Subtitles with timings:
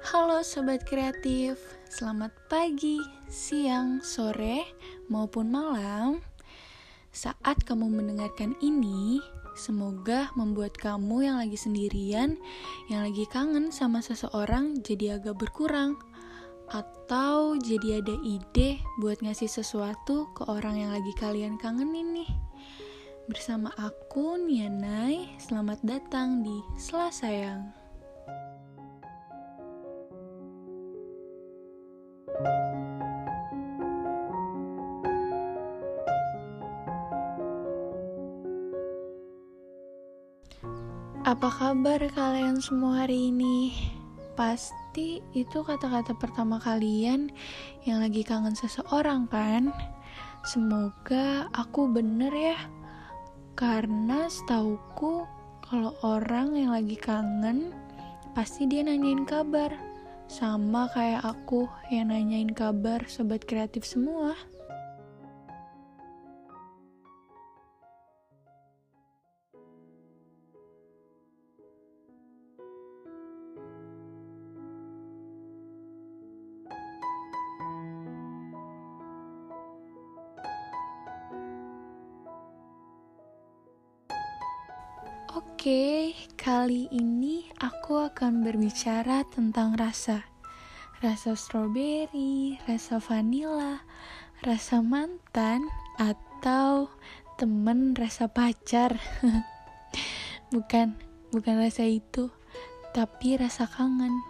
[0.00, 1.60] Halo sobat kreatif,
[1.92, 4.64] selamat pagi, siang, sore,
[5.12, 6.24] maupun malam.
[7.12, 9.20] Saat kamu mendengarkan ini,
[9.52, 12.40] semoga membuat kamu yang lagi sendirian,
[12.88, 16.00] yang lagi kangen sama seseorang jadi agak berkurang.
[16.72, 22.30] Atau jadi ada ide buat ngasih sesuatu ke orang yang lagi kalian kangenin nih.
[23.28, 27.79] Bersama aku, Nianai, selamat datang di Selasayang.
[41.30, 43.70] Apa kabar kalian semua hari ini?
[44.34, 47.30] Pasti itu kata-kata pertama kalian
[47.86, 49.70] yang lagi kangen seseorang kan?
[50.42, 52.58] Semoga aku bener ya.
[53.54, 55.22] Karena setauku
[55.62, 57.78] kalau orang yang lagi kangen
[58.34, 59.89] pasti dia nanyain kabar.
[60.30, 64.38] Sama kayak aku yang nanyain kabar sobat kreatif semua.
[85.30, 90.26] Oke, kali ini aku akan berbicara tentang rasa.
[90.98, 93.78] Rasa stroberi, rasa vanila,
[94.42, 95.70] rasa mantan,
[96.02, 96.90] atau
[97.38, 98.98] temen rasa pacar.
[100.50, 100.98] bukan,
[101.30, 102.34] bukan rasa itu,
[102.90, 104.26] tapi rasa kangen.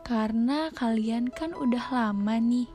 [0.00, 2.72] Karena kalian kan udah lama nih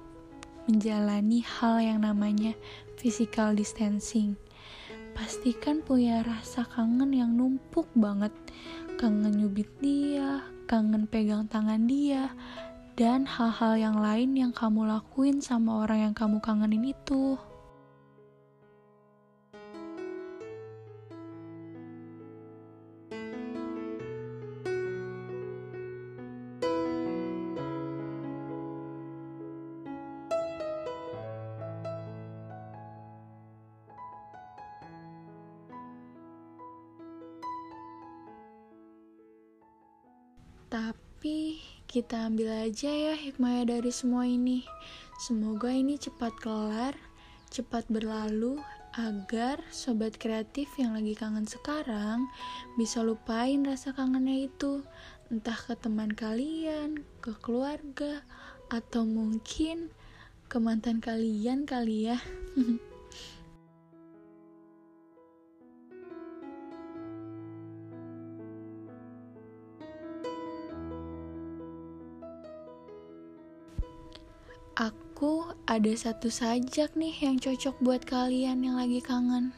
[0.69, 2.53] menjalani hal yang namanya
[3.01, 4.37] physical distancing
[5.17, 8.29] pastikan punya rasa kangen yang numpuk banget.
[9.01, 12.29] Kangen nyubit dia, kangen pegang tangan dia,
[12.93, 17.33] dan hal-hal yang lain yang kamu lakuin sama orang yang kamu kangenin itu.
[40.67, 44.67] Tapi kita ambil aja ya hikmahnya dari semua ini.
[45.23, 46.93] Semoga ini cepat kelar,
[47.47, 48.59] cepat berlalu,
[48.97, 52.25] agar sobat kreatif yang lagi kangen sekarang
[52.75, 54.83] bisa lupain rasa kangennya itu.
[55.31, 58.23] Entah ke teman kalian, ke keluarga,
[58.67, 59.87] atau mungkin
[60.51, 62.19] ke mantan kalian kali ya.
[74.77, 79.49] Aku ada satu sajak nih yang cocok buat kalian yang lagi kangen.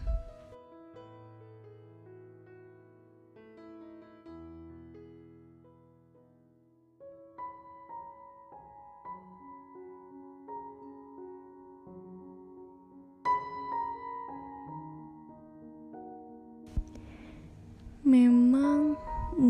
[18.07, 18.95] Memang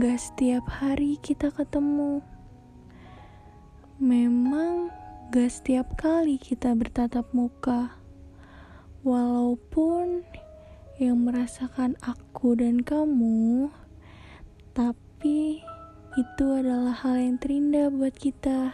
[0.02, 2.26] gak setiap hari kita ketemu.
[4.02, 4.90] Memang
[5.30, 8.02] Gak setiap kali kita bertatap muka,
[9.06, 10.26] walaupun
[10.98, 13.70] yang merasakan aku dan kamu,
[14.74, 15.62] tapi
[16.18, 18.74] itu adalah hal yang terindah buat kita.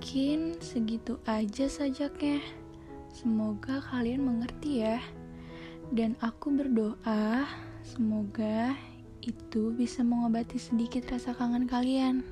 [0.00, 2.40] Mungkin segitu aja sajaknya.
[3.12, 4.96] Semoga kalian mengerti ya.
[5.92, 7.44] Dan aku berdoa
[7.84, 8.80] semoga
[9.20, 12.24] itu bisa mengobati sedikit rasa kangen kalian.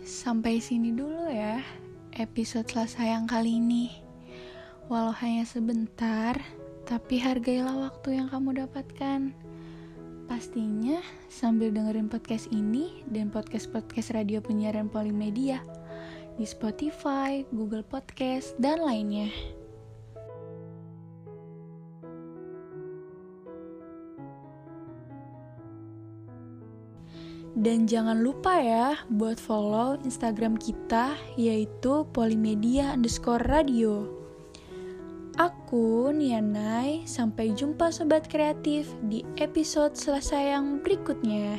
[0.00, 1.60] Sampai sini dulu ya
[2.16, 3.92] episode Selasa yang kali ini.
[4.88, 6.40] Walau hanya sebentar,
[6.88, 9.30] tapi hargailah waktu yang kamu dapatkan.
[10.26, 10.98] Pastinya
[11.28, 15.62] sambil dengerin podcast ini dan podcast-podcast radio penyiaran Polimedia
[16.40, 19.28] di Spotify, Google Podcast, dan lainnya.
[27.50, 34.06] Dan jangan lupa ya buat follow Instagram kita yaitu polimedia underscore radio.
[35.34, 41.56] Aku Nianai, sampai jumpa sobat kreatif di episode selesai yang berikutnya.